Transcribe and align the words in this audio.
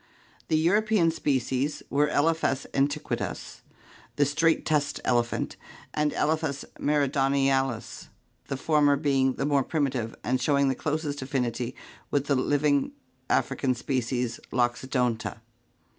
The 0.47 0.57
European 0.57 1.11
species 1.11 1.83
were 1.91 2.07
Elephas 2.09 2.65
antiquus, 2.73 3.61
the 4.15 4.25
straight 4.25 4.65
tusked 4.65 4.99
elephant, 5.05 5.57
and 5.93 6.11
Elephas 6.13 6.65
meridionalts, 6.79 8.07
the 8.47 8.57
former 8.57 8.95
being 8.95 9.33
the 9.33 9.45
more 9.45 9.61
primitive 9.63 10.15
and 10.23 10.41
showing 10.41 10.69
the 10.69 10.73
closest 10.73 11.21
affinity 11.21 11.75
with 12.09 12.25
the 12.25 12.33
living 12.33 12.93
African 13.29 13.75
species 13.75 14.39
Loxodonta. 14.51 15.39